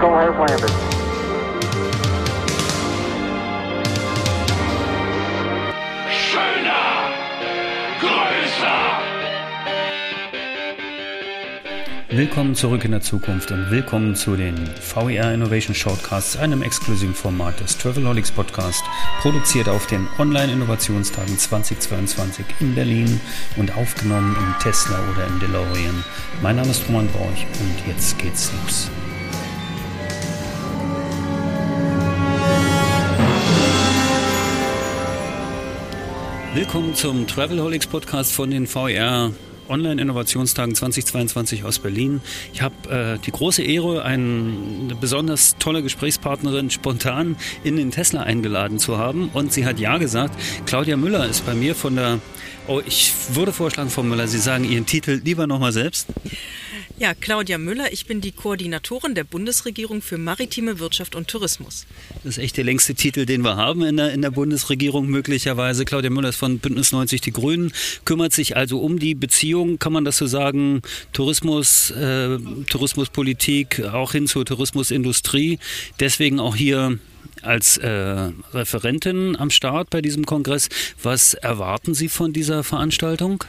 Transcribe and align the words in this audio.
Eagle 0.00 0.16
has 0.16 0.34
landed. 0.50 0.70
Schöner, 6.08 7.10
größer. 8.00 8.78
Willkommen 12.08 12.54
zurück 12.54 12.86
in 12.86 12.92
der 12.92 13.02
Zukunft 13.02 13.50
und 13.50 13.70
willkommen 13.70 14.14
zu 14.14 14.36
den 14.36 14.70
VER 14.80 15.34
Innovation 15.34 15.74
Shortcasts, 15.74 16.38
einem 16.38 16.62
exklusiven 16.62 17.14
Format 17.14 17.60
des 17.60 17.76
Travelholics 17.76 18.30
Podcast, 18.30 18.82
produziert 19.20 19.68
auf 19.68 19.86
den 19.86 20.08
Online-Innovationstagen 20.18 21.36
2022 21.36 22.46
in 22.60 22.74
Berlin 22.74 23.20
und 23.56 23.76
aufgenommen 23.76 24.34
im 24.34 24.54
Tesla 24.62 24.98
oder 25.12 25.26
im 25.26 25.38
DeLorean. 25.40 26.04
Mein 26.40 26.56
Name 26.56 26.70
ist 26.70 26.88
Roman 26.88 27.08
Borch 27.08 27.46
und 27.60 27.86
jetzt 27.86 28.18
geht's 28.18 28.50
los. 28.64 28.90
Willkommen 36.52 36.96
zum 36.96 37.28
Travelholics 37.28 37.86
Podcast 37.86 38.32
von 38.32 38.50
den 38.50 38.66
VR 38.66 39.30
Online-Innovationstagen 39.68 40.74
2022 40.74 41.62
aus 41.62 41.78
Berlin. 41.78 42.20
Ich 42.52 42.60
habe 42.60 42.74
äh, 42.90 43.18
die 43.24 43.30
große 43.30 43.62
Ehre, 43.62 44.02
eine 44.04 44.96
besonders 45.00 45.56
tolle 45.60 45.80
Gesprächspartnerin 45.84 46.70
spontan 46.70 47.36
in 47.62 47.76
den 47.76 47.92
Tesla 47.92 48.24
eingeladen 48.24 48.80
zu 48.80 48.98
haben. 48.98 49.30
Und 49.32 49.52
sie 49.52 49.64
hat 49.64 49.78
ja 49.78 49.98
gesagt. 49.98 50.34
Claudia 50.66 50.96
Müller 50.96 51.24
ist 51.28 51.46
bei 51.46 51.54
mir 51.54 51.76
von 51.76 51.94
der. 51.94 52.18
Oh, 52.66 52.80
ich 52.84 53.12
würde 53.32 53.52
vorschlagen, 53.52 53.88
Frau 53.88 54.02
Müller, 54.02 54.26
Sie 54.26 54.38
sagen 54.38 54.64
Ihren 54.64 54.86
Titel 54.86 55.20
lieber 55.24 55.46
nochmal 55.46 55.72
selbst. 55.72 56.08
Ja, 57.00 57.14
Claudia 57.14 57.56
Müller, 57.56 57.94
ich 57.94 58.04
bin 58.04 58.20
die 58.20 58.30
Koordinatorin 58.30 59.14
der 59.14 59.24
Bundesregierung 59.24 60.02
für 60.02 60.18
maritime 60.18 60.80
Wirtschaft 60.80 61.14
und 61.14 61.28
Tourismus. 61.28 61.86
Das 62.24 62.36
ist 62.36 62.44
echt 62.44 62.58
der 62.58 62.64
längste 62.64 62.94
Titel, 62.94 63.24
den 63.24 63.40
wir 63.40 63.56
haben 63.56 63.82
in 63.82 63.96
der, 63.96 64.12
in 64.12 64.20
der 64.20 64.30
Bundesregierung 64.30 65.06
möglicherweise. 65.06 65.86
Claudia 65.86 66.10
Müller 66.10 66.28
ist 66.28 66.36
von 66.36 66.58
Bündnis 66.58 66.92
90 66.92 67.22
Die 67.22 67.32
Grünen, 67.32 67.72
kümmert 68.04 68.34
sich 68.34 68.54
also 68.54 68.80
um 68.80 68.98
die 68.98 69.14
Beziehung, 69.14 69.78
kann 69.78 69.94
man 69.94 70.04
das 70.04 70.18
so 70.18 70.26
sagen, 70.26 70.82
Tourismus, 71.14 71.90
äh, 71.92 72.36
Tourismuspolitik, 72.68 73.82
auch 73.82 74.12
hin 74.12 74.26
zur 74.26 74.44
Tourismusindustrie. 74.44 75.58
Deswegen 76.00 76.38
auch 76.38 76.54
hier 76.54 76.98
als 77.40 77.78
äh, 77.78 78.30
Referentin 78.52 79.36
am 79.36 79.48
Start 79.48 79.88
bei 79.88 80.02
diesem 80.02 80.26
Kongress. 80.26 80.68
Was 81.02 81.32
erwarten 81.32 81.94
Sie 81.94 82.10
von 82.10 82.34
dieser 82.34 82.62
Veranstaltung? 82.62 83.42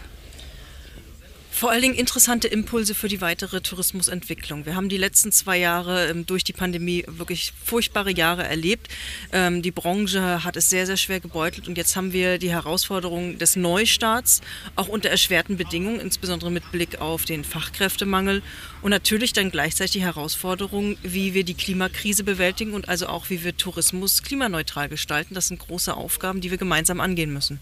Vor 1.62 1.70
allen 1.70 1.84
Dingen 1.84 1.94
interessante 1.94 2.48
Impulse 2.48 2.96
für 2.96 3.08
die 3.08 3.22
weitere 3.22 3.62
Tourismusentwicklung. 3.62 4.66
Wir 4.66 4.76
haben 4.76 4.90
die 4.90 4.98
letzten 4.98 5.32
zwei 5.32 5.60
Jahre 5.60 6.08
ähm, 6.08 6.26
durch 6.26 6.44
die 6.44 6.54
Pandemie 6.54 7.06
wirklich 7.08 7.54
furchtbare 7.64 8.12
Jahre 8.12 8.44
erlebt. 8.44 8.88
Ähm, 9.32 9.62
die 9.62 9.70
Branche 9.70 10.44
hat 10.44 10.58
es 10.58 10.72
sehr, 10.72 10.88
sehr 10.88 10.98
schwer 10.98 11.20
gebeutelt 11.20 11.68
und 11.68 11.78
jetzt 11.78 11.96
haben 11.96 12.14
wir 12.14 12.40
die 12.40 12.50
Herausforderung 12.50 13.38
des 13.38 13.58
Neustarts, 13.58 14.42
auch 14.76 14.88
unter 14.88 15.12
erschwerten 15.12 15.56
Bedingungen, 15.56 16.00
insbesondere 16.00 16.50
mit 16.50 16.72
Blick 16.72 17.00
auf 17.00 17.26
den 17.26 17.44
Fachkräftemangel 17.44 18.42
und 18.82 18.90
natürlich 18.90 19.32
dann 19.32 19.52
gleichzeitig 19.52 19.92
die 19.92 20.02
Herausforderung, 20.02 20.98
wie 21.04 21.36
wir 21.36 21.44
die 21.44 21.54
Klimakrise 21.54 22.24
bewältigen 22.24 22.74
und 22.74 22.90
also 22.90 23.06
auch, 23.06 23.30
wie 23.30 23.44
wir 23.44 23.56
Tourismus 23.56 24.24
klimaneutral 24.24 24.90
gestalten. 24.90 25.36
Das 25.36 25.50
sind 25.50 25.60
große 25.60 25.96
Aufgaben, 25.96 26.42
die 26.42 26.50
wir 26.50 26.58
gemeinsam 26.58 27.00
angehen 27.00 27.32
müssen. 27.32 27.60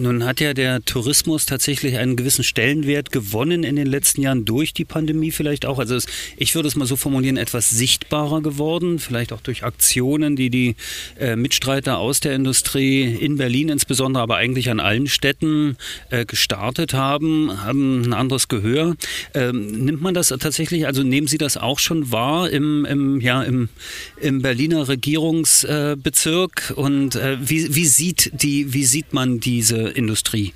Nun 0.00 0.24
hat 0.24 0.38
ja 0.40 0.54
der 0.54 0.84
Tourismus 0.84 1.44
tatsächlich 1.44 1.98
einen 1.98 2.14
gewissen 2.14 2.44
Stellenwert 2.44 3.10
gewonnen 3.10 3.64
in 3.64 3.74
den 3.74 3.88
letzten 3.88 4.22
Jahren 4.22 4.44
durch 4.44 4.72
die 4.72 4.84
Pandemie 4.84 5.32
vielleicht 5.32 5.66
auch. 5.66 5.80
Also 5.80 5.96
es, 5.96 6.06
ich 6.36 6.54
würde 6.54 6.68
es 6.68 6.76
mal 6.76 6.86
so 6.86 6.94
formulieren, 6.94 7.36
etwas 7.36 7.70
sichtbarer 7.70 8.40
geworden, 8.40 9.00
vielleicht 9.00 9.32
auch 9.32 9.40
durch 9.40 9.64
Aktionen, 9.64 10.36
die 10.36 10.50
die 10.50 10.76
äh, 11.18 11.34
Mitstreiter 11.34 11.98
aus 11.98 12.20
der 12.20 12.36
Industrie 12.36 13.02
in 13.02 13.38
Berlin 13.38 13.70
insbesondere, 13.70 14.22
aber 14.22 14.36
eigentlich 14.36 14.70
an 14.70 14.78
allen 14.78 15.08
Städten 15.08 15.76
äh, 16.10 16.24
gestartet 16.24 16.94
haben, 16.94 17.64
haben 17.64 18.02
ein 18.02 18.12
anderes 18.12 18.46
Gehör. 18.46 18.94
Ähm, 19.34 19.84
nimmt 19.84 20.00
man 20.00 20.14
das 20.14 20.28
tatsächlich, 20.28 20.86
also 20.86 21.02
nehmen 21.02 21.26
Sie 21.26 21.38
das 21.38 21.56
auch 21.56 21.80
schon 21.80 22.12
wahr 22.12 22.50
im, 22.50 22.84
im, 22.84 23.20
ja, 23.20 23.42
im, 23.42 23.68
im 24.20 24.42
Berliner 24.42 24.86
Regierungsbezirk? 24.86 26.70
Äh, 26.70 26.74
Und 26.74 27.18
wie, 27.40 27.74
wie, 27.74 27.86
sieht 27.86 28.30
die, 28.42 28.72
wie 28.72 28.84
sieht 28.84 29.12
man 29.12 29.40
diese 29.40 29.87
Industrie? 29.90 30.54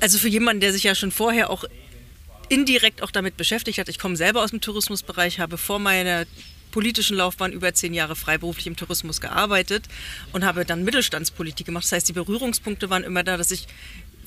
Also 0.00 0.18
für 0.18 0.28
jemanden, 0.28 0.60
der 0.60 0.72
sich 0.72 0.84
ja 0.84 0.94
schon 0.94 1.10
vorher 1.10 1.50
auch 1.50 1.64
indirekt 2.48 3.02
auch 3.02 3.10
damit 3.10 3.36
beschäftigt 3.36 3.78
hat, 3.78 3.88
ich 3.88 3.98
komme 3.98 4.16
selber 4.16 4.42
aus 4.42 4.50
dem 4.50 4.60
Tourismusbereich, 4.60 5.40
habe 5.40 5.58
vor 5.58 5.78
meiner 5.78 6.24
politischen 6.70 7.16
Laufbahn 7.16 7.52
über 7.52 7.72
zehn 7.74 7.94
Jahre 7.94 8.14
freiberuflich 8.14 8.66
im 8.66 8.76
Tourismus 8.76 9.20
gearbeitet 9.20 9.84
und 10.32 10.44
habe 10.44 10.64
dann 10.64 10.84
Mittelstandspolitik 10.84 11.66
gemacht. 11.66 11.84
Das 11.84 11.92
heißt, 11.92 12.08
die 12.08 12.12
Berührungspunkte 12.12 12.90
waren 12.90 13.04
immer 13.04 13.24
da, 13.24 13.36
dass 13.36 13.50
ich 13.50 13.66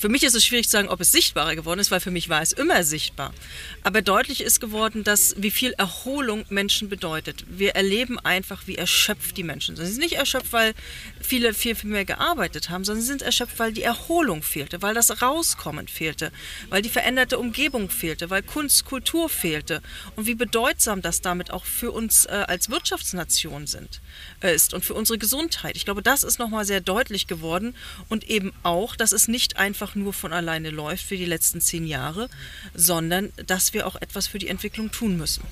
für 0.02 0.10
mich 0.10 0.24
ist 0.24 0.34
es 0.34 0.44
schwierig 0.44 0.66
zu 0.66 0.72
sagen, 0.72 0.90
ob 0.90 1.00
es 1.00 1.12
sichtbarer 1.12 1.56
geworden 1.56 1.80
ist, 1.80 1.92
weil 1.92 2.00
für 2.00 2.10
mich 2.10 2.28
war 2.28 2.42
es 2.42 2.54
immer 2.54 2.84
sichtbar. 2.84 3.36
Aber 3.84 4.02
deutlich 4.02 4.42
ist 4.42 4.60
geworden, 4.60 5.04
dass 5.04 5.36
wie 5.38 5.52
viel 5.52 5.74
Erholung 5.74 6.44
Menschen 6.50 6.90
bedeutet. 6.90 7.46
Wir 7.48 7.76
erleben 7.76 8.18
einfach, 8.18 8.66
wie 8.66 8.78
erschöpft 8.78 9.38
die 9.38 9.44
Menschen 9.44 9.76
sind. 9.76 9.86
Sie 9.86 9.92
sind 9.92 10.02
nicht 10.02 10.16
erschöpft, 10.16 10.54
weil 10.54 10.74
viele 11.22 11.54
viel, 11.54 11.76
viel 11.76 11.92
mehr 11.92 12.04
gearbeitet 12.04 12.72
haben, 12.72 12.84
sondern 12.84 13.04
sie 13.04 13.10
sind 13.10 13.22
erschöpft, 13.22 13.60
weil 13.60 13.74
die 13.74 13.84
Erholung 13.84 14.42
fehlte, 14.42 14.82
weil 14.82 14.96
das 14.96 15.22
Rauskommen 15.22 15.88
fehlte, 15.88 16.32
weil 16.70 16.82
die 16.82 16.90
veränderte 16.90 17.38
Umgebung 17.38 17.92
fehlte, 17.92 18.32
weil 18.32 18.42
Kunst, 18.42 18.86
Kultur 18.86 19.30
fehlte 19.30 19.84
und 20.16 20.26
wie 20.26 20.34
bedeutsam 20.34 21.04
das 21.04 21.22
damit 21.22 21.52
auch 21.52 21.66
für 21.66 21.92
uns 21.92 22.26
äh, 22.26 22.46
als 22.48 22.72
Wirtschaftsnation 22.72 23.68
sind, 23.68 24.02
äh, 24.42 24.56
ist 24.56 24.74
und 24.74 24.84
für 24.84 24.96
unsere 24.96 25.20
Gesundheit. 25.20 25.76
Ich 25.76 25.86
glaube, 25.86 26.02
das 26.02 26.24
ist 26.24 26.40
nochmal 26.40 26.66
sehr 26.66 26.82
deutlich 26.82 27.28
geworden 27.28 27.76
und 28.10 28.28
eben 28.28 28.52
auch, 28.64 28.96
dass 28.96 29.12
es 29.12 29.28
nicht 29.28 29.58
einfach 29.58 29.91
einfach 29.92 29.96
nur 29.96 30.14
von 30.14 30.34
alleine 30.34 30.70
läuft 30.70 31.12
wie 31.12 31.18
die 31.18 31.26
letzten 31.26 31.62
zehn 31.62 31.86
Jahre, 31.86 32.30
sondern 32.74 33.30
dass 33.48 33.74
wir 33.74 33.88
auch 33.88 33.96
etwas 34.02 34.28
für 34.28 34.40
die 34.40 34.48
Entwicklung 34.48 34.92
tun 34.92 35.18
müssen. 35.18 35.44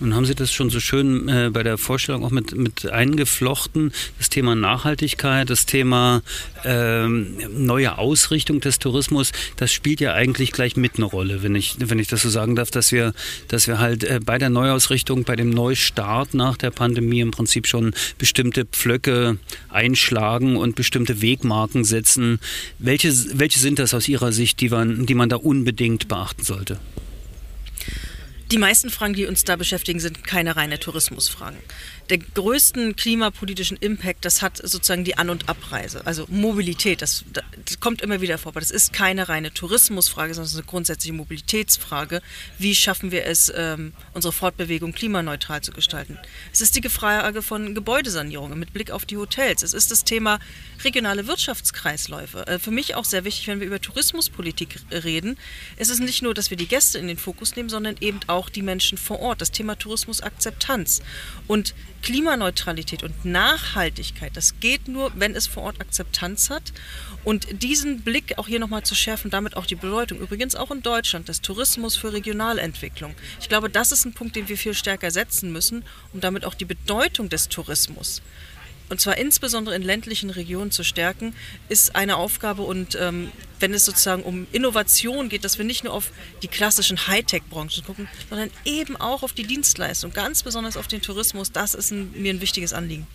Nun 0.00 0.14
haben 0.14 0.26
Sie 0.26 0.34
das 0.34 0.52
schon 0.52 0.70
so 0.70 0.78
schön 0.78 1.28
äh, 1.28 1.50
bei 1.52 1.62
der 1.62 1.76
Vorstellung 1.78 2.24
auch 2.24 2.30
mit, 2.30 2.54
mit 2.54 2.86
eingeflochten, 2.86 3.92
das 4.18 4.28
Thema 4.28 4.54
Nachhaltigkeit, 4.54 5.50
das 5.50 5.66
Thema 5.66 6.22
ähm, 6.64 7.36
neue 7.50 7.98
Ausrichtung 7.98 8.60
des 8.60 8.78
Tourismus, 8.78 9.32
das 9.56 9.72
spielt 9.72 10.00
ja 10.00 10.12
eigentlich 10.12 10.52
gleich 10.52 10.76
mit 10.76 10.96
eine 10.96 11.06
Rolle, 11.06 11.42
wenn 11.42 11.54
ich, 11.54 11.76
wenn 11.78 11.98
ich 11.98 12.06
das 12.08 12.22
so 12.22 12.28
sagen 12.28 12.54
darf, 12.54 12.70
dass 12.70 12.92
wir, 12.92 13.12
dass 13.48 13.66
wir 13.66 13.78
halt 13.78 14.04
äh, 14.04 14.20
bei 14.24 14.38
der 14.38 14.50
Neuausrichtung, 14.50 15.24
bei 15.24 15.34
dem 15.34 15.50
Neustart 15.50 16.34
nach 16.34 16.56
der 16.56 16.70
Pandemie 16.70 17.20
im 17.20 17.30
Prinzip 17.30 17.66
schon 17.66 17.92
bestimmte 18.18 18.66
Pflöcke 18.66 19.38
einschlagen 19.68 20.56
und 20.56 20.76
bestimmte 20.76 21.22
Wegmarken 21.22 21.84
setzen. 21.84 22.38
Welche, 22.78 23.12
welche 23.38 23.58
sind 23.58 23.77
das 23.78 23.94
aus 23.94 24.08
Ihrer 24.08 24.32
Sicht, 24.32 24.60
die 24.60 24.68
man, 24.68 25.06
die 25.06 25.14
man 25.14 25.28
da 25.28 25.36
unbedingt 25.36 26.08
beachten 26.08 26.44
sollte? 26.44 26.78
Die 28.50 28.58
meisten 28.58 28.88
Fragen, 28.88 29.14
die 29.14 29.26
uns 29.26 29.44
da 29.44 29.56
beschäftigen, 29.56 30.00
sind 30.00 30.24
keine 30.24 30.56
reine 30.56 30.78
Tourismusfragen 30.78 31.58
der 32.10 32.18
größten 32.18 32.96
klimapolitischen 32.96 33.76
Impact, 33.76 34.24
das 34.24 34.40
hat 34.40 34.56
sozusagen 34.56 35.04
die 35.04 35.18
An- 35.18 35.30
und 35.30 35.48
Abreise, 35.48 36.06
also 36.06 36.24
Mobilität. 36.28 37.02
Das, 37.02 37.24
das, 37.32 37.80
kommt 37.80 38.02
immer 38.02 38.20
wieder 38.20 38.38
vor, 38.38 38.52
aber 38.52 38.60
das 38.60 38.70
ist 38.70 38.92
keine 38.92 39.28
reine 39.28 39.52
Tourismusfrage, 39.52 40.34
sondern 40.34 40.48
es 40.48 40.54
eine 40.54 40.64
grundsätzliche 40.64 41.12
Mobilitätsfrage. 41.12 42.22
Wie 42.58 42.74
schaffen 42.74 43.12
wir 43.12 43.26
es, 43.26 43.52
ähm, 43.54 43.92
unsere 44.14 44.32
Fortbewegung 44.32 44.92
klimaneutral 44.92 45.60
zu 45.60 45.70
gestalten? 45.70 46.18
Es 46.52 46.60
ist 46.60 46.76
die 46.76 46.88
Frage 46.88 47.42
von 47.42 47.74
Gebäudesanierungen 47.74 48.58
mit 48.58 48.72
Blick 48.72 48.90
auf 48.90 49.04
die 49.04 49.16
Hotels. 49.16 49.62
Es 49.62 49.74
ist 49.74 49.90
das 49.90 50.04
Thema 50.04 50.40
regionale 50.82 51.26
Wirtschaftskreisläufe. 51.26 52.46
Äh, 52.46 52.58
für 52.58 52.70
mich 52.70 52.94
auch 52.94 53.04
sehr 53.04 53.24
wichtig, 53.24 53.48
wenn 53.48 53.60
wir 53.60 53.66
über 53.66 53.80
Tourismuspolitik 53.80 54.80
reden. 54.90 55.36
Es 55.76 55.90
ist 55.90 56.00
nicht 56.00 56.22
nur, 56.22 56.32
dass 56.34 56.50
wir 56.50 56.56
die 56.56 56.68
Gäste 56.68 56.98
in 56.98 57.06
den 57.06 57.18
Fokus 57.18 57.54
nehmen, 57.54 57.68
sondern 57.68 57.96
eben 58.00 58.20
auch 58.26 58.37
die 58.48 58.62
Menschen 58.62 58.96
vor 58.96 59.18
Ort. 59.18 59.40
Das 59.40 59.50
Thema 59.50 59.76
Tourismusakzeptanz. 59.76 61.02
Und 61.48 61.74
Klimaneutralität 62.02 63.02
und 63.02 63.24
Nachhaltigkeit, 63.24 64.36
das 64.36 64.60
geht 64.60 64.86
nur, 64.86 65.10
wenn 65.16 65.34
es 65.34 65.48
vor 65.48 65.64
Ort 65.64 65.80
Akzeptanz 65.80 66.50
hat. 66.50 66.72
Und 67.24 67.62
diesen 67.62 68.02
Blick 68.02 68.38
auch 68.38 68.46
hier 68.46 68.60
nochmal 68.60 68.84
zu 68.84 68.94
schärfen, 68.94 69.30
damit 69.30 69.56
auch 69.56 69.66
die 69.66 69.74
Bedeutung, 69.74 70.20
übrigens 70.20 70.54
auch 70.54 70.70
in 70.70 70.82
Deutschland, 70.82 71.28
des 71.28 71.40
Tourismus 71.40 71.96
für 71.96 72.12
Regionalentwicklung. 72.12 73.16
Ich 73.40 73.48
glaube, 73.48 73.68
das 73.68 73.90
ist 73.90 74.04
ein 74.04 74.14
Punkt, 74.14 74.36
den 74.36 74.48
wir 74.48 74.56
viel 74.56 74.74
stärker 74.74 75.10
setzen 75.10 75.50
müssen, 75.50 75.84
um 76.12 76.20
damit 76.20 76.44
auch 76.44 76.54
die 76.54 76.64
Bedeutung 76.64 77.28
des 77.28 77.48
Tourismus 77.48 78.22
und 78.88 79.00
zwar 79.00 79.18
insbesondere 79.18 79.76
in 79.76 79.82
ländlichen 79.82 80.30
Regionen 80.30 80.70
zu 80.70 80.82
stärken, 80.82 81.34
ist 81.68 81.94
eine 81.94 82.16
Aufgabe. 82.16 82.62
Und 82.62 82.96
ähm, 83.00 83.30
wenn 83.60 83.74
es 83.74 83.84
sozusagen 83.84 84.22
um 84.22 84.46
Innovation 84.52 85.28
geht, 85.28 85.44
dass 85.44 85.58
wir 85.58 85.64
nicht 85.64 85.84
nur 85.84 85.92
auf 85.92 86.10
die 86.42 86.48
klassischen 86.48 87.06
Hightech-Branchen 87.06 87.84
gucken, 87.84 88.08
sondern 88.28 88.50
eben 88.64 88.96
auch 88.96 89.22
auf 89.22 89.32
die 89.32 89.44
Dienstleistung, 89.44 90.12
ganz 90.12 90.42
besonders 90.42 90.76
auf 90.76 90.88
den 90.88 91.02
Tourismus, 91.02 91.52
das 91.52 91.74
ist 91.74 91.90
ein, 91.90 92.12
mir 92.20 92.32
ein 92.32 92.40
wichtiges 92.40 92.72
Anliegen. 92.72 93.06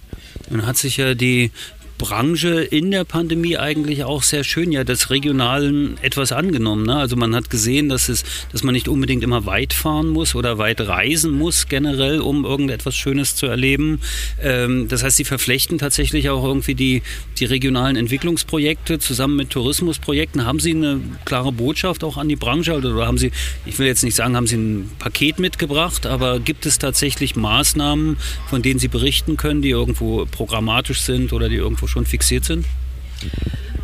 Nun 0.50 0.66
hat 0.66 0.78
sich 0.78 0.98
ja 0.98 1.14
die 1.14 1.52
Branche 1.98 2.62
in 2.64 2.92
der 2.92 3.04
Pandemie 3.04 3.58
eigentlich 3.58 4.04
auch 4.04 4.24
sehr 4.24 4.44
schön 4.44 4.72
ja 4.72 4.84
des 4.84 5.10
Regionalen 5.10 5.98
etwas 6.02 6.32
angenommen. 6.32 6.86
Ne? 6.86 6.96
Also 6.96 7.16
man 7.16 7.36
hat 7.36 7.50
gesehen, 7.50 7.90
dass, 7.90 8.10
es, 8.10 8.24
dass 8.52 8.64
man 8.64 8.74
nicht 8.74 8.88
unbedingt 8.88 9.24
immer 9.24 9.46
weit 9.46 9.74
fahren 9.74 10.10
muss 10.10 10.36
oder 10.36 10.58
weit 10.58 10.82
reisen 10.82 11.32
muss 11.32 11.68
generell, 11.68 12.20
um 12.20 12.46
irgendetwas 12.46 12.96
Schönes 12.96 13.36
zu 13.36 13.46
erleben. 13.46 14.02
Ähm, 14.42 14.88
das 14.88 15.04
heißt, 15.04 15.18
sie 15.18 15.24
verflechten 15.24 15.78
tatsächlich 15.78 16.30
auch 16.30 16.44
irgendwie 16.44 16.76
die, 16.76 17.04
die 17.40 17.46
regionalen 17.46 17.96
Entwicklungsprojekte 17.96 19.00
zusammen 19.00 19.36
mit 19.36 19.50
Tourismusprojekten. 19.52 20.46
Haben 20.46 20.60
Sie 20.60 20.72
eine 20.72 21.00
klare 21.26 21.52
Botschaft 21.52 22.04
auch 22.04 22.18
an 22.18 22.28
die 22.28 22.36
Branche 22.36 22.74
oder 22.74 23.06
haben 23.06 23.18
Sie, 23.18 23.32
ich 23.66 23.78
will 23.80 23.88
jetzt 23.88 24.04
nicht 24.04 24.16
sagen, 24.16 24.36
haben 24.36 24.48
Sie 24.48 24.58
ein 24.58 24.92
Paket 25.00 25.40
mitgebracht, 25.40 26.06
aber 26.06 26.40
gibt 26.40 26.66
es 26.66 26.80
tatsächlich 26.80 27.36
Maßnahmen, 27.36 28.18
von 28.50 28.62
denen 28.62 28.80
Sie 28.80 28.88
berichten 28.88 29.38
können, 29.38 29.62
die 29.62 29.70
irgendwo 29.70 30.26
programmatisch 30.26 31.02
sind 31.02 31.34
oder 31.34 31.50
die 31.50 31.56
irgendwo 31.56 31.83
schon 31.88 32.06
fixiert 32.06 32.46
sind? 32.46 32.66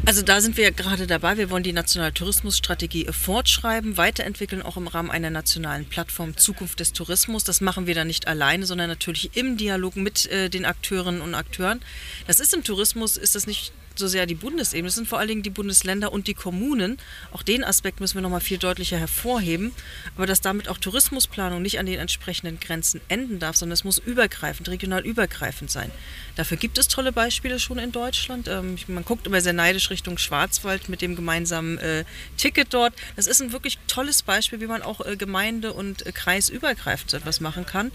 Also 0.05 0.21
da 0.21 0.41
sind 0.41 0.57
wir 0.57 0.71
gerade 0.71 1.07
dabei. 1.07 1.37
Wir 1.37 1.49
wollen 1.49 1.63
die 1.63 1.73
nationale 1.73 2.13
Tourismusstrategie 2.13 3.07
fortschreiben, 3.11 3.97
weiterentwickeln, 3.97 4.61
auch 4.61 4.77
im 4.77 4.87
Rahmen 4.87 5.11
einer 5.11 5.29
nationalen 5.29 5.85
Plattform 5.85 6.37
Zukunft 6.37 6.79
des 6.79 6.93
Tourismus. 6.93 7.43
Das 7.43 7.61
machen 7.61 7.85
wir 7.85 7.95
dann 7.95 8.07
nicht 8.07 8.27
alleine, 8.27 8.65
sondern 8.65 8.89
natürlich 8.89 9.35
im 9.35 9.57
Dialog 9.57 9.95
mit 9.95 10.25
äh, 10.27 10.49
den 10.49 10.65
Akteurinnen 10.65 11.21
und 11.21 11.35
Akteuren. 11.35 11.81
Das 12.27 12.39
ist 12.39 12.53
im 12.53 12.63
Tourismus, 12.63 13.17
ist 13.17 13.35
das 13.35 13.45
nicht 13.45 13.73
so 13.99 14.07
sehr 14.07 14.25
die 14.25 14.35
Bundesebene, 14.35 14.87
es 14.87 14.95
sind 14.95 15.07
vor 15.07 15.19
allen 15.19 15.27
Dingen 15.27 15.43
die 15.43 15.49
Bundesländer 15.49 16.11
und 16.11 16.25
die 16.25 16.33
Kommunen. 16.33 16.97
Auch 17.31 17.43
den 17.43 17.63
Aspekt 17.63 17.99
müssen 17.99 18.15
wir 18.15 18.21
noch 18.21 18.29
mal 18.29 18.39
viel 18.39 18.57
deutlicher 18.57 18.97
hervorheben. 18.97 19.73
Aber 20.15 20.25
dass 20.25 20.41
damit 20.41 20.69
auch 20.69 20.77
Tourismusplanung 20.77 21.61
nicht 21.61 21.77
an 21.77 21.85
den 21.85 21.99
entsprechenden 21.99 22.59
Grenzen 22.59 23.01
enden 23.09 23.39
darf, 23.39 23.57
sondern 23.57 23.73
es 23.73 23.83
muss 23.83 23.99
übergreifend, 23.99 24.69
regional 24.69 25.05
übergreifend 25.05 25.69
sein. 25.69 25.91
Dafür 26.35 26.57
gibt 26.57 26.77
es 26.77 26.87
tolle 26.87 27.11
Beispiele 27.11 27.59
schon 27.59 27.77
in 27.77 27.91
Deutschland. 27.91 28.47
Ähm, 28.47 28.77
man 28.87 29.05
guckt 29.05 29.27
immer 29.27 29.41
sehr 29.41 29.53
neidisch 29.53 29.88
Richtung 29.89 30.17
Schwarzwald 30.17 30.89
mit 30.89 31.01
dem 31.01 31.15
gemeinsamen 31.15 31.77
äh, 31.79 32.05
Ticket 32.37 32.73
dort. 32.73 32.93
Das 33.15 33.27
ist 33.27 33.41
ein 33.41 33.51
wirklich 33.51 33.77
tolles 33.87 34.23
Beispiel, 34.23 34.61
wie 34.61 34.67
man 34.67 34.81
auch 34.81 35.05
äh, 35.05 35.15
Gemeinde- 35.15 35.73
und 35.73 36.05
äh, 36.05 36.11
Kreisübergreifend 36.11 37.11
so 37.11 37.17
etwas 37.17 37.39
machen 37.39 37.65
kann. 37.65 37.91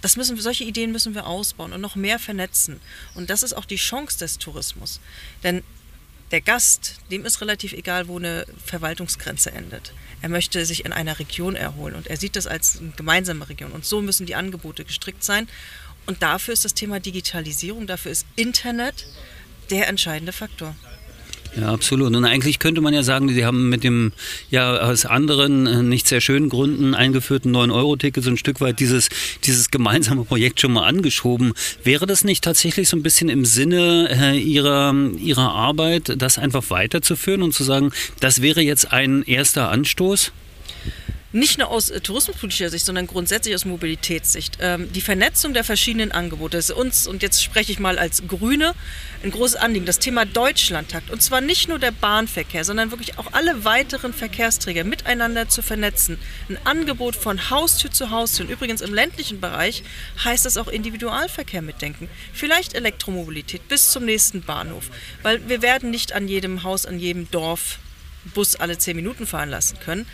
Das 0.00 0.16
müssen, 0.16 0.38
solche 0.40 0.64
Ideen 0.64 0.90
müssen 0.90 1.14
wir 1.14 1.26
ausbauen 1.26 1.72
und 1.72 1.80
noch 1.80 1.94
mehr 1.94 2.18
vernetzen. 2.18 2.80
Und 3.14 3.30
das 3.30 3.42
ist 3.42 3.52
auch 3.52 3.64
die 3.64 3.76
Chance 3.76 4.18
des 4.18 4.38
Tourismus. 4.38 5.00
Denn 5.44 5.62
der 6.32 6.40
Gast, 6.40 6.96
dem 7.10 7.24
ist 7.24 7.40
relativ 7.40 7.72
egal, 7.72 8.08
wo 8.08 8.18
eine 8.18 8.46
Verwaltungsgrenze 8.64 9.52
endet. 9.52 9.92
Er 10.22 10.30
möchte 10.30 10.64
sich 10.64 10.84
in 10.84 10.92
einer 10.92 11.18
Region 11.18 11.56
erholen 11.56 11.94
und 11.94 12.06
er 12.06 12.16
sieht 12.16 12.36
das 12.36 12.46
als 12.46 12.78
eine 12.78 12.90
gemeinsame 12.96 13.48
Region. 13.48 13.70
Und 13.70 13.84
so 13.84 14.00
müssen 14.00 14.24
die 14.24 14.34
Angebote 14.34 14.84
gestrickt 14.84 15.22
sein. 15.22 15.46
Und 16.06 16.22
dafür 16.22 16.54
ist 16.54 16.64
das 16.64 16.74
Thema 16.74 17.00
Digitalisierung, 17.00 17.86
dafür 17.86 18.10
ist 18.10 18.26
Internet 18.34 19.06
der 19.70 19.88
entscheidende 19.88 20.32
Faktor. 20.32 20.74
Ja, 21.54 21.70
absolut. 21.70 22.14
Und 22.14 22.24
eigentlich 22.24 22.58
könnte 22.58 22.80
man 22.80 22.94
ja 22.94 23.02
sagen, 23.02 23.28
Sie 23.28 23.44
haben 23.44 23.68
mit 23.68 23.84
dem 23.84 24.12
ja 24.50 24.78
aus 24.80 25.04
anderen 25.04 25.66
äh, 25.66 25.82
nicht 25.82 26.08
sehr 26.08 26.22
schönen 26.22 26.48
Gründen 26.48 26.94
eingeführten 26.94 27.54
9-Euro-Ticket 27.54 28.24
so 28.24 28.30
ein 28.30 28.38
Stück 28.38 28.62
weit 28.62 28.80
dieses, 28.80 29.10
dieses 29.44 29.70
gemeinsame 29.70 30.24
Projekt 30.24 30.60
schon 30.60 30.72
mal 30.72 30.86
angeschoben. 30.86 31.52
Wäre 31.84 32.06
das 32.06 32.24
nicht 32.24 32.42
tatsächlich 32.42 32.88
so 32.88 32.96
ein 32.96 33.02
bisschen 33.02 33.28
im 33.28 33.44
Sinne 33.44 34.08
äh, 34.10 34.38
Ihrer, 34.38 34.94
Ihrer 35.18 35.52
Arbeit, 35.52 36.14
das 36.16 36.38
einfach 36.38 36.70
weiterzuführen 36.70 37.42
und 37.42 37.52
zu 37.52 37.64
sagen, 37.64 37.90
das 38.20 38.40
wäre 38.40 38.62
jetzt 38.62 38.90
ein 38.90 39.22
erster 39.22 39.68
Anstoß? 39.68 40.32
Nicht 41.32 41.58
nur 41.58 41.68
aus 41.68 41.90
äh, 41.90 42.00
tourismuspolitischer 42.00 42.70
Sicht, 42.70 42.84
sondern 42.84 43.06
grundsätzlich 43.06 43.54
aus 43.54 43.64
Mobilitätssicht. 43.64 44.58
Ähm, 44.60 44.92
die 44.92 45.00
Vernetzung 45.00 45.54
der 45.54 45.64
verschiedenen 45.64 46.12
Angebote 46.12 46.58
ist 46.58 46.70
uns, 46.70 47.06
und 47.06 47.22
jetzt 47.22 47.42
spreche 47.42 47.72
ich 47.72 47.78
mal 47.78 47.98
als 47.98 48.26
Grüne, 48.28 48.74
ein 49.22 49.30
großes 49.30 49.56
Anliegen. 49.56 49.86
Das 49.86 49.98
Thema 49.98 50.24
Deutschlandtakt. 50.24 51.10
Und 51.10 51.22
zwar 51.22 51.40
nicht 51.40 51.68
nur 51.68 51.78
der 51.78 51.90
Bahnverkehr, 51.90 52.64
sondern 52.64 52.90
wirklich 52.90 53.18
auch 53.18 53.32
alle 53.32 53.64
weiteren 53.64 54.12
Verkehrsträger 54.12 54.84
miteinander 54.84 55.48
zu 55.48 55.62
vernetzen. 55.62 56.18
Ein 56.48 56.58
Angebot 56.64 57.16
von 57.16 57.50
Haustür 57.50 57.90
zu 57.90 58.10
Haustür. 58.10 58.46
Und 58.46 58.52
übrigens 58.52 58.80
im 58.80 58.92
ländlichen 58.92 59.40
Bereich 59.40 59.82
heißt 60.22 60.44
das 60.44 60.56
auch 60.56 60.68
Individualverkehr 60.68 61.62
mitdenken. 61.62 62.08
Vielleicht 62.32 62.74
Elektromobilität 62.74 63.68
bis 63.68 63.90
zum 63.90 64.04
nächsten 64.04 64.42
Bahnhof. 64.42 64.90
Weil 65.22 65.48
wir 65.48 65.62
werden 65.62 65.90
nicht 65.90 66.12
an 66.12 66.28
jedem 66.28 66.62
Haus, 66.62 66.84
an 66.84 66.98
jedem 66.98 67.30
Dorf 67.30 67.78
Bus 68.34 68.56
alle 68.56 68.78
zehn 68.78 68.96
Minuten 68.96 69.26
fahren 69.26 69.50
lassen 69.50 69.78
können. 69.80 70.06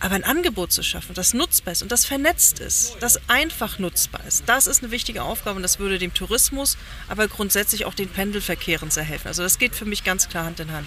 Aber 0.00 0.14
ein 0.14 0.24
Angebot 0.24 0.72
zu 0.72 0.82
schaffen, 0.82 1.14
das 1.14 1.34
nutzbar 1.34 1.72
ist 1.72 1.82
und 1.82 1.90
das 1.90 2.04
vernetzt 2.04 2.60
ist, 2.60 2.96
das 3.00 3.20
einfach 3.28 3.78
nutzbar 3.78 4.20
ist, 4.26 4.44
das 4.46 4.66
ist 4.68 4.82
eine 4.82 4.92
wichtige 4.92 5.22
Aufgabe 5.22 5.56
und 5.56 5.62
das 5.62 5.80
würde 5.80 5.98
dem 5.98 6.14
Tourismus, 6.14 6.76
aber 7.08 7.26
grundsätzlich 7.26 7.84
auch 7.84 7.94
den 7.94 8.08
Pendelverkehren 8.08 8.90
sehr 8.90 9.02
helfen. 9.02 9.26
Also 9.26 9.42
das 9.42 9.58
geht 9.58 9.74
für 9.74 9.84
mich 9.84 10.04
ganz 10.04 10.28
klar 10.28 10.44
Hand 10.44 10.60
in 10.60 10.70
Hand. 10.70 10.86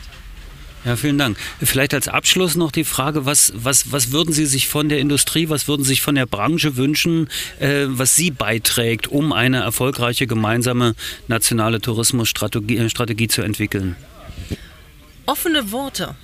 Ja, 0.83 0.95
vielen 0.95 1.19
Dank. 1.19 1.37
Vielleicht 1.61 1.93
als 1.93 2.07
Abschluss 2.07 2.55
noch 2.55 2.71
die 2.71 2.83
Frage, 2.83 3.25
was, 3.25 3.53
was, 3.55 3.91
was 3.91 4.11
würden 4.11 4.33
Sie 4.33 4.47
sich 4.47 4.67
von 4.67 4.89
der 4.89 4.99
Industrie, 4.99 5.47
was 5.49 5.67
würden 5.67 5.83
Sie 5.83 5.89
sich 5.89 6.01
von 6.01 6.15
der 6.15 6.25
Branche 6.25 6.75
wünschen, 6.75 7.29
äh, 7.59 7.85
was 7.87 8.15
sie 8.15 8.31
beiträgt, 8.31 9.07
um 9.07 9.31
eine 9.31 9.59
erfolgreiche 9.59 10.25
gemeinsame 10.25 10.95
nationale 11.27 11.81
Tourismusstrategie 11.81 12.77
äh, 12.77 13.27
zu 13.27 13.43
entwickeln? 13.43 13.95
Offene 15.27 15.71
Worte. 15.71 16.15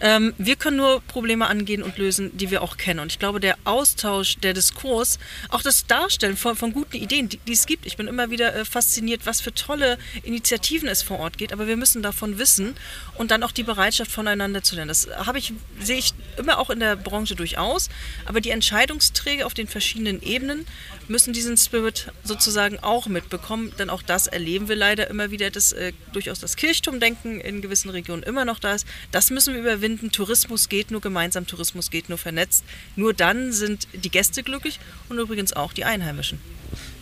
Ähm, 0.00 0.34
wir 0.38 0.56
können 0.56 0.76
nur 0.76 1.00
Probleme 1.02 1.46
angehen 1.46 1.82
und 1.82 1.98
lösen, 1.98 2.36
die 2.36 2.50
wir 2.50 2.62
auch 2.62 2.76
kennen. 2.76 3.00
Und 3.00 3.12
ich 3.12 3.18
glaube, 3.18 3.40
der 3.40 3.56
Austausch, 3.64 4.36
der 4.36 4.54
Diskurs, 4.54 5.18
auch 5.48 5.62
das 5.62 5.86
Darstellen 5.86 6.36
von, 6.36 6.56
von 6.56 6.72
guten 6.72 6.96
Ideen, 6.96 7.28
die, 7.28 7.38
die, 7.38 7.52
es 7.52 7.66
gibt. 7.66 7.86
Ich 7.86 7.96
bin 7.96 8.08
immer 8.08 8.30
wieder 8.30 8.54
äh, 8.54 8.64
fasziniert, 8.64 9.26
was 9.26 9.40
für 9.40 9.54
tolle 9.54 9.98
Initiativen 10.22 10.88
es 10.88 11.02
vor 11.02 11.18
Ort 11.18 11.38
geht. 11.38 11.52
Aber 11.52 11.66
wir 11.66 11.76
müssen 11.76 12.02
davon 12.02 12.38
wissen 12.38 12.74
und 13.16 13.30
dann 13.30 13.42
auch 13.42 13.52
die 13.52 13.62
Bereitschaft 13.62 14.10
voneinander 14.10 14.62
zu 14.62 14.74
lernen. 14.74 14.88
Das 14.88 15.08
habe 15.26 15.38
ich, 15.38 15.52
sehe 15.80 15.98
ich 15.98 16.14
immer 16.36 16.58
auch 16.58 16.70
in 16.70 16.80
der 16.80 16.96
Branche 16.96 17.34
durchaus. 17.34 17.88
Aber 18.26 18.40
die 18.40 18.50
Entscheidungsträger 18.50 19.46
auf 19.46 19.54
den 19.54 19.66
verschiedenen 19.66 20.22
Ebenen 20.22 20.66
müssen 21.08 21.32
diesen 21.32 21.56
Spirit 21.56 22.12
sozusagen 22.24 22.78
auch 22.80 23.06
mitbekommen. 23.06 23.72
Denn 23.78 23.90
auch 23.90 24.02
das 24.02 24.26
erleben 24.26 24.68
wir 24.68 24.76
leider 24.76 25.08
immer 25.08 25.30
wieder, 25.30 25.50
dass 25.50 25.72
äh, 25.72 25.92
durchaus 26.12 26.40
das 26.40 26.56
Kirchturmdenken 26.56 27.40
in 27.40 27.62
gewissen 27.62 27.90
Regionen 27.90 28.22
immer 28.22 28.44
noch 28.44 28.58
da 28.58 28.74
ist. 28.74 28.86
Das 29.10 29.30
müssen 29.30 29.54
wir 29.54 29.60
überwinden. 29.60 30.12
Tourismus 30.12 30.68
geht 30.68 30.90
nur 30.90 31.00
gemeinsam, 31.00 31.46
Tourismus 31.46 31.90
geht 31.90 32.08
nur 32.08 32.18
vernetzt. 32.18 32.64
Nur 32.96 33.14
dann 33.14 33.52
sind 33.52 33.88
die 33.92 34.10
Gäste 34.10 34.42
glücklich 34.42 34.80
und 35.08 35.18
übrigens 35.18 35.52
auch 35.52 35.72
die 35.72 35.84
Einheimischen. 35.84 36.38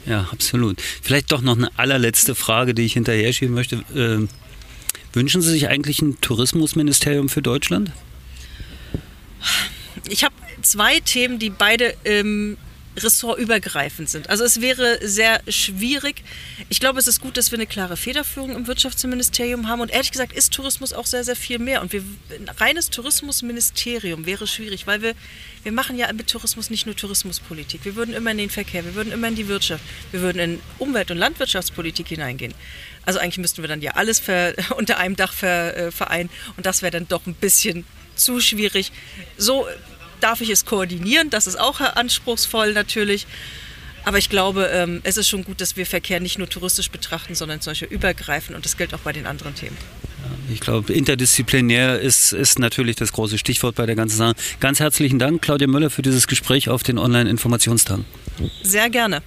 Ja, 0.07 0.29
absolut. 0.33 0.81
Vielleicht 0.81 1.31
doch 1.33 1.43
noch 1.43 1.57
eine 1.57 1.71
allerletzte 1.79 2.35
Frage, 2.35 2.75
die 2.75 2.83
ich 2.83 2.95
hinterher 2.95 3.33
schieben 3.33 3.55
möchte. 3.55 3.77
Äh, 3.95 4.27
wünschen 5.13 5.43
Sie 5.43 5.51
sich 5.51 5.69
eigentlich 5.69 6.01
ein 6.03 6.21
Tourismusministerium 6.21 7.29
für 7.29 7.43
Deutschland? 7.43 7.93
Ich 10.09 10.25
habe 10.25 10.35
zwei 10.63 11.01
Themen, 11.01 11.39
die 11.39 11.51
beide 11.51 11.95
ähm, 12.05 12.57
ressortübergreifend 12.97 14.09
sind. 14.09 14.29
Also 14.31 14.45
es 14.45 14.61
wäre 14.61 14.99
sehr 15.07 15.41
schwierig. 15.49 16.23
Ich 16.69 16.81
glaube, 16.81 16.99
es 16.99 17.07
ist 17.07 17.21
gut, 17.21 17.37
dass 17.37 17.51
wir 17.51 17.59
eine 17.59 17.67
klare 17.67 17.97
Federführung 17.97 18.55
im 18.55 18.67
Wirtschaftsministerium 18.67 19.69
haben. 19.69 19.81
Und 19.81 19.91
ehrlich 19.91 20.11
gesagt 20.11 20.33
ist 20.33 20.53
Tourismus 20.53 20.93
auch 20.93 21.07
sehr, 21.07 21.23
sehr 21.23 21.37
viel 21.37 21.59
mehr. 21.59 21.83
Und 21.83 21.93
wir, 21.93 22.03
ein 22.31 22.49
reines 22.49 22.91
Tourismusministerium 22.91 24.27
wäre 24.27 24.47
schwierig, 24.47 24.87
weil 24.87 25.03
wir, 25.03 25.15
wir 25.63 25.73
machen 25.73 25.97
ja 25.97 26.13
mit 26.13 26.29
Tourismus 26.29 26.71
nicht 26.71 26.87
nur 26.87 26.97
Tourismuspolitik. 26.97 27.85
Wir 27.85 27.95
würden 27.95 28.15
immer 28.15 28.33
in 28.33 28.39
den 28.39 28.51
Verkehr, 28.51 28.85
wir 28.85 28.95
würden 28.95 29.13
immer 29.13 29.29
in 29.29 29.37
die 29.37 29.49
Wirtschaft, 29.49 29.85
wir 30.11 30.21
würden 30.21 30.39
in 30.39 30.61
Umwelt- 30.79 31.11
und 31.11 31.19
Landwirtschaftspolitik 31.19 32.09
hineingehen. 32.09 32.55
Also 33.05 33.19
eigentlich 33.19 33.39
müssten 33.39 33.63
wir 33.63 33.69
dann 33.69 33.83
ja 33.83 33.93
alles 33.93 34.19
ver, 34.19 34.55
unter 34.77 34.99
einem 34.99 35.17
Dach 35.17 35.33
ver, 35.33 35.77
äh, 35.77 35.91
vereinen. 35.93 36.29
Und 36.57 36.67
das 36.67 36.83
wäre 36.83 36.91
dann 36.91 37.07
doch 37.07 37.27
ein 37.27 37.35
bisschen 37.35 37.85
zu 38.17 38.41
schwierig. 38.41 38.93
So 39.39 39.67
darf 40.21 40.41
ich 40.41 40.51
es 40.51 40.65
koordinieren. 40.65 41.31
Das 41.31 41.47
ist 41.47 41.59
auch 41.59 41.81
anspruchsvoll 41.81 42.73
natürlich. 42.73 43.27
Aber 44.05 44.19
ich 44.19 44.31
glaube, 44.31 44.71
ähm, 44.73 45.01
es 45.05 45.17
ist 45.17 45.29
schon 45.29 45.45
gut, 45.45 45.61
dass 45.61 45.77
wir 45.77 45.85
Verkehr 45.85 46.21
nicht 46.21 46.39
nur 46.39 46.49
touristisch 46.49 46.91
betrachten, 46.91 47.35
sondern 47.35 47.61
solche 47.61 47.85
übergreifen. 47.85 48.55
Und 48.55 48.65
das 48.65 48.77
gilt 48.77 48.95
auch 48.95 49.01
bei 49.01 49.13
den 49.13 49.27
anderen 49.27 49.55
Themen. 49.55 49.77
Ich 50.53 50.61
glaube, 50.61 50.93
interdisziplinär 50.93 52.01
ist, 52.01 52.33
ist 52.33 52.59
natürlich 52.59 52.97
das 52.97 53.13
große 53.13 53.39
Stichwort 53.39 53.77
bei 53.77 53.87
der 53.87 53.95
ganzen 53.95 54.17
Sache. 54.17 54.35
Ganz 54.59 54.81
herzlichen 54.81 55.19
Dank, 55.19 55.43
Claudia 55.43 55.67
Müller, 55.67 55.91
für 55.91 56.03
dieses 56.03 56.27
Gespräch 56.27 56.69
auf 56.69 56.83
den 56.83 56.99
Online-Informationstagen. 56.99 58.05
Sehr 58.63 58.91
gerne. 58.91 59.23